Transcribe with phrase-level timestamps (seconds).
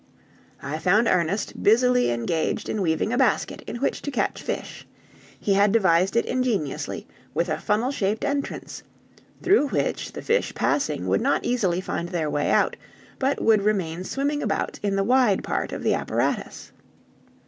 [0.63, 4.87] I found Ernest busily engaged in weaving a basket in which to catch fish;
[5.39, 8.81] he had devised it ingeniously, with a funnel shaped entrance;
[9.43, 12.77] through which the fish passing would not easily find their way out,
[13.19, 16.71] but would remain swimming about in the wide part of the apparatus.